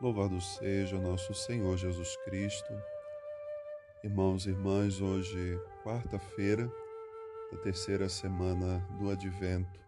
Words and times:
Louvado 0.00 0.40
seja 0.40 0.98
nosso 0.98 1.34
Senhor 1.34 1.76
Jesus 1.76 2.16
Cristo. 2.24 2.72
Irmãos 4.02 4.46
e 4.46 4.48
irmãs, 4.48 5.00
hoje, 5.00 5.60
quarta-feira 5.84 6.72
da 7.52 7.58
terceira 7.58 8.08
semana 8.08 8.78
do 8.98 9.10
Advento. 9.10 9.78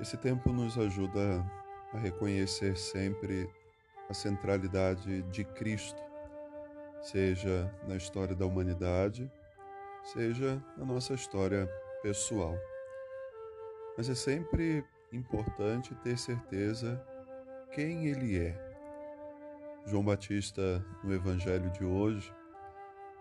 Esse 0.00 0.16
tempo 0.16 0.52
nos 0.52 0.76
ajuda 0.76 1.44
a 1.92 1.98
reconhecer 1.98 2.76
sempre 2.76 3.48
a 4.08 4.14
centralidade 4.14 5.22
de 5.30 5.44
Cristo, 5.44 6.02
seja 7.00 7.72
na 7.86 7.94
história 7.94 8.34
da 8.34 8.44
humanidade, 8.44 9.30
seja 10.02 10.60
na 10.76 10.84
nossa 10.84 11.14
história 11.14 11.68
pessoal. 12.02 12.58
Mas 13.96 14.08
é 14.08 14.14
sempre 14.14 14.84
importante 15.12 15.94
ter 16.02 16.18
certeza 16.18 17.00
quem 17.72 18.06
ele 18.06 18.38
é. 18.38 18.54
João 19.86 20.04
Batista, 20.04 20.84
no 21.02 21.12
evangelho 21.12 21.70
de 21.70 21.84
hoje, 21.84 22.32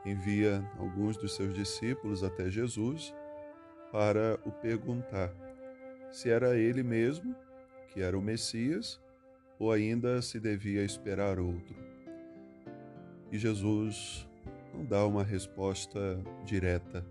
envia 0.05 0.63
alguns 0.77 1.16
dos 1.16 1.35
seus 1.35 1.53
discípulos 1.53 2.23
até 2.23 2.49
Jesus 2.49 3.13
para 3.91 4.38
o 4.45 4.52
perguntar 4.52 5.34
se 6.12 6.29
era 6.29 6.57
ele 6.57 6.84
mesmo 6.84 7.35
que 7.88 8.02
era 8.02 8.17
o 8.17 8.21
Messias 8.21 8.99
ou 9.57 9.71
ainda 9.71 10.21
se 10.21 10.40
devia 10.40 10.84
esperar 10.84 11.40
outro. 11.40 11.76
E 13.31 13.38
Jesus 13.38 14.27
não 14.73 14.84
dá 14.85 15.05
uma 15.05 15.23
resposta 15.23 16.20
direta. 16.43 17.05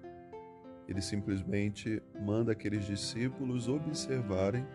Ele 0.86 1.00
simplesmente 1.00 2.02
manda 2.20 2.52
aqueles 2.52 2.84
discípulos 2.84 3.68
observarem 3.68 4.66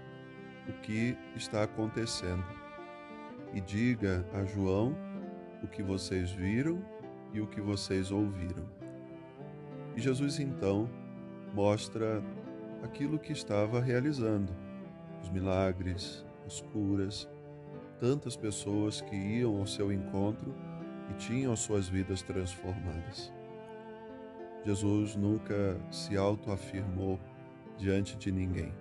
o 0.68 0.74
que 0.82 1.18
está 1.36 1.64
acontecendo. 1.64 2.44
E 3.54 3.62
diga 3.62 4.26
a 4.34 4.44
João 4.44 4.96
o 5.64 5.68
que 5.68 5.82
vocês 5.82 6.32
viram 6.32 6.84
e 7.34 7.40
o 7.40 7.48
que 7.48 7.62
vocês 7.62 8.12
ouviram. 8.12 8.66
E 9.96 10.02
Jesus 10.02 10.40
então 10.40 10.90
mostra 11.54 12.22
aquilo 12.84 13.18
que 13.18 13.32
estava 13.32 13.80
realizando, 13.80 14.54
os 15.22 15.30
milagres, 15.30 16.26
as 16.46 16.62
curas, 16.62 17.30
tantas 18.00 18.36
pessoas 18.36 19.02
que 19.02 19.16
iam 19.16 19.58
ao 19.58 19.66
seu 19.66 19.92
encontro 19.92 20.54
e 21.10 21.14
tinham 21.14 21.56
suas 21.56 21.88
vidas 21.88 22.22
transformadas. 22.22 23.32
Jesus 24.66 25.16
nunca 25.16 25.80
se 25.92 26.18
autoafirmou 26.18 27.20
diante 27.78 28.18
de 28.18 28.32
ninguém 28.32 28.74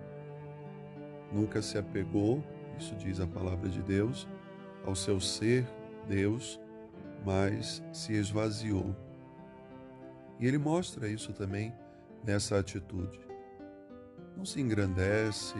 nunca 1.34 1.60
se 1.60 1.76
apegou, 1.76 2.42
isso 2.78 2.94
diz 2.94 3.20
a 3.20 3.26
palavra 3.26 3.68
de 3.68 3.82
Deus, 3.82 4.28
ao 4.86 4.94
seu 4.94 5.20
ser 5.20 5.66
Deus, 6.08 6.60
mas 7.24 7.82
se 7.92 8.12
esvaziou. 8.12 8.94
E 10.38 10.46
ele 10.46 10.58
mostra 10.58 11.08
isso 11.08 11.32
também 11.32 11.74
nessa 12.24 12.58
atitude. 12.58 13.18
Não 14.36 14.44
se 14.44 14.60
engrandece, 14.60 15.56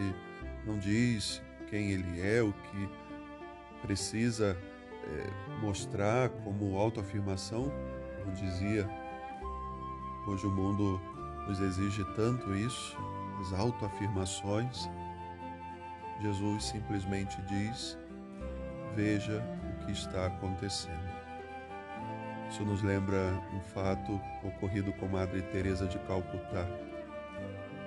não 0.65 0.77
diz 0.79 1.41
quem 1.69 1.91
ele 1.91 2.21
é, 2.21 2.41
o 2.41 2.53
que 2.53 2.89
precisa 3.81 4.57
é, 5.03 5.61
mostrar 5.61 6.29
como 6.29 6.77
autoafirmação, 6.77 7.71
como 8.19 8.35
dizia. 8.35 8.89
Hoje 10.27 10.45
o 10.45 10.51
mundo 10.51 10.99
nos 11.47 11.59
exige 11.59 12.03
tanto 12.15 12.53
isso, 12.55 12.97
as 13.39 13.53
autoafirmações. 13.53 14.89
Jesus 16.21 16.65
simplesmente 16.65 17.41
diz: 17.43 17.97
Veja 18.95 19.43
o 19.63 19.85
que 19.85 19.91
está 19.91 20.27
acontecendo. 20.27 21.15
Isso 22.49 22.63
nos 22.63 22.81
lembra 22.81 23.17
um 23.53 23.59
fato 23.59 24.19
ocorrido 24.43 24.93
com 24.93 25.07
Madre 25.07 25.41
Teresa 25.41 25.87
de 25.87 25.97
Calcutá. 25.99 26.65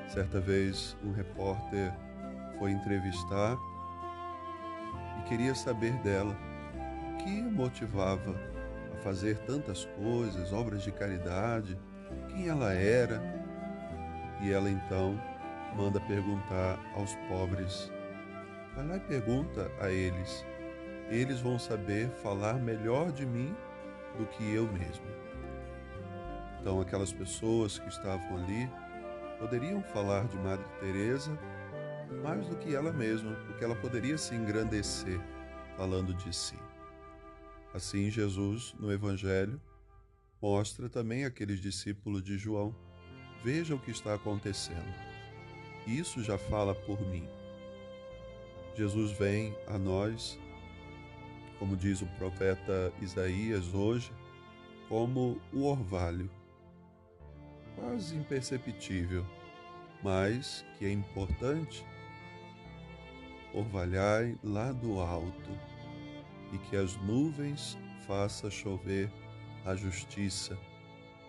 Certa 0.08 0.40
vez, 0.40 0.96
um 1.04 1.12
repórter 1.12 1.92
foi 2.58 2.72
entrevistar 2.72 3.56
e 5.18 5.28
queria 5.28 5.54
saber 5.54 5.92
dela 5.98 6.36
o 7.12 7.16
que 7.18 7.40
a 7.40 7.50
motivava 7.50 8.34
a 8.92 8.96
fazer 9.02 9.38
tantas 9.38 9.84
coisas, 9.84 10.52
obras 10.52 10.82
de 10.82 10.90
caridade, 10.92 11.78
quem 12.28 12.48
ela 12.48 12.72
era. 12.72 13.22
E 14.40 14.52
ela 14.52 14.70
então 14.70 15.20
manda 15.76 16.00
perguntar 16.00 16.78
aos 16.94 17.14
pobres 17.28 17.90
Vai 18.78 18.86
lá 18.86 18.96
e 18.96 19.00
pergunta 19.00 19.68
a 19.80 19.90
eles. 19.90 20.46
Eles 21.10 21.40
vão 21.40 21.58
saber 21.58 22.08
falar 22.22 22.60
melhor 22.60 23.10
de 23.10 23.26
mim 23.26 23.52
do 24.16 24.24
que 24.24 24.54
eu 24.54 24.72
mesmo. 24.72 25.04
Então, 26.60 26.80
aquelas 26.80 27.12
pessoas 27.12 27.76
que 27.76 27.88
estavam 27.88 28.36
ali 28.36 28.70
poderiam 29.36 29.82
falar 29.82 30.28
de 30.28 30.36
Madre 30.36 30.64
Teresa 30.78 31.36
mais 32.22 32.46
do 32.46 32.54
que 32.54 32.72
ela 32.72 32.92
mesma, 32.92 33.34
porque 33.48 33.64
ela 33.64 33.74
poderia 33.74 34.16
se 34.16 34.36
engrandecer 34.36 35.20
falando 35.76 36.14
de 36.14 36.32
si. 36.32 36.56
Assim, 37.74 38.08
Jesus, 38.12 38.76
no 38.78 38.92
Evangelho, 38.92 39.60
mostra 40.40 40.88
também 40.88 41.24
aqueles 41.24 41.60
discípulos 41.60 42.22
de 42.22 42.38
João: 42.38 42.72
veja 43.42 43.74
o 43.74 43.80
que 43.80 43.90
está 43.90 44.14
acontecendo. 44.14 44.94
Isso 45.84 46.22
já 46.22 46.38
fala 46.38 46.76
por 46.76 47.00
mim. 47.08 47.37
Jesus 48.78 49.10
vem 49.10 49.52
a 49.66 49.76
nós, 49.76 50.38
como 51.58 51.76
diz 51.76 52.00
o 52.00 52.06
profeta 52.16 52.92
Isaías 53.02 53.74
hoje, 53.74 54.12
como 54.88 55.40
o 55.52 55.64
orvalho, 55.64 56.30
quase 57.74 58.14
imperceptível, 58.14 59.26
mas 60.00 60.64
que 60.78 60.86
é 60.86 60.92
importante. 60.92 61.84
Orvalhai 63.52 64.38
lá 64.44 64.70
do 64.70 65.00
alto, 65.00 65.50
e 66.52 66.58
que 66.58 66.76
as 66.76 66.94
nuvens 66.98 67.76
faça 68.06 68.48
chover 68.48 69.10
a 69.64 69.74
justiça. 69.74 70.56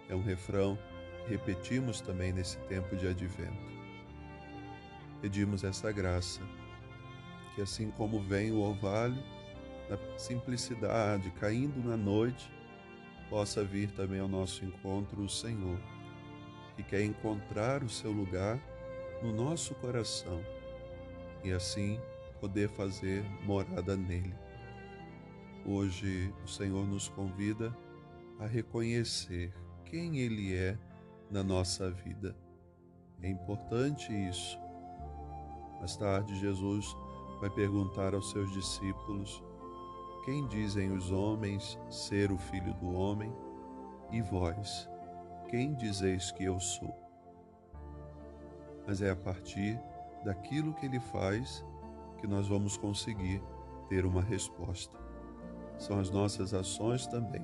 É 0.07 0.13
um 0.13 0.21
refrão 0.21 0.77
que 1.23 1.31
repetimos 1.31 1.99
também 1.99 2.31
nesse 2.31 2.59
tempo 2.67 2.95
de 2.95 3.07
advento. 3.07 3.73
Pedimos 5.19 5.63
essa 5.63 5.91
graça 5.91 6.41
que 7.59 7.63
assim 7.63 7.91
como 7.91 8.21
vem 8.21 8.53
o 8.53 8.61
orvalho, 8.61 9.21
na 9.89 9.97
simplicidade, 10.17 11.29
caindo 11.31 11.85
na 11.85 11.97
noite, 11.97 12.49
possa 13.29 13.65
vir 13.65 13.91
também 13.91 14.21
ao 14.21 14.29
nosso 14.29 14.63
encontro 14.63 15.21
o 15.21 15.27
Senhor, 15.27 15.77
que 16.77 16.83
quer 16.83 17.03
encontrar 17.03 17.83
o 17.83 17.89
seu 17.89 18.13
lugar 18.13 18.57
no 19.21 19.33
nosso 19.33 19.75
coração 19.75 20.41
e 21.43 21.51
assim 21.51 21.99
poder 22.39 22.69
fazer 22.69 23.25
morada 23.43 23.97
nele. 23.97 24.33
Hoje 25.65 26.33
o 26.45 26.47
Senhor 26.47 26.87
nos 26.87 27.09
convida 27.09 27.75
a 28.39 28.45
reconhecer 28.45 29.53
quem 29.83 30.19
Ele 30.19 30.55
é 30.55 30.77
na 31.29 31.43
nossa 31.43 31.91
vida. 31.91 32.33
É 33.21 33.27
importante 33.27 34.13
isso. 34.13 34.57
Mais 35.81 35.97
tarde, 35.97 36.39
Jesus 36.39 36.95
vai 37.39 37.49
perguntar 37.49 38.13
aos 38.13 38.29
seus 38.31 38.51
discípulos: 38.51 39.43
Quem 40.25 40.47
dizem 40.47 40.91
os 40.91 41.11
homens 41.11 41.79
ser 41.89 42.31
o 42.31 42.37
filho 42.37 42.73
do 42.75 42.93
homem? 42.93 43.33
E 44.11 44.21
vós, 44.21 44.89
quem 45.47 45.73
dizeis 45.73 46.31
que 46.31 46.43
eu 46.43 46.59
sou? 46.59 46.95
Mas 48.87 49.01
é 49.01 49.11
a 49.11 49.15
partir 49.15 49.79
daquilo 50.23 50.73
que 50.73 50.85
ele 50.85 50.99
faz 50.99 51.63
que 52.17 52.27
nós 52.27 52.47
vamos 52.47 52.75
conseguir 52.75 53.41
ter 53.87 54.05
uma 54.05 54.21
resposta. 54.21 54.97
São 55.77 55.99
as 55.99 56.09
nossas 56.09 56.53
ações 56.53 57.07
também 57.07 57.43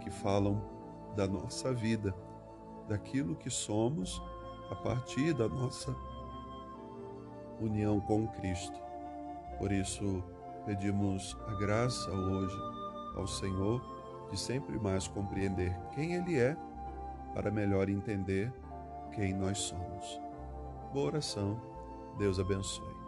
que 0.00 0.10
falam 0.10 0.60
da 1.14 1.26
nossa 1.26 1.72
vida, 1.72 2.14
daquilo 2.88 3.36
que 3.36 3.48
somos 3.48 4.20
a 4.70 4.74
partir 4.74 5.32
da 5.32 5.48
nossa 5.48 5.94
união 7.60 8.00
com 8.00 8.26
Cristo. 8.28 8.83
Por 9.58 9.72
isso, 9.72 10.22
pedimos 10.66 11.36
a 11.46 11.54
graça 11.54 12.10
hoje 12.10 12.56
ao 13.16 13.26
Senhor 13.26 13.80
de 14.30 14.38
sempre 14.38 14.78
mais 14.78 15.06
compreender 15.06 15.76
quem 15.94 16.14
Ele 16.14 16.38
é, 16.38 16.56
para 17.34 17.50
melhor 17.50 17.88
entender 17.88 18.52
quem 19.12 19.32
nós 19.32 19.58
somos. 19.58 20.20
Boa 20.92 21.06
oração. 21.06 21.60
Deus 22.18 22.38
abençoe. 22.38 23.03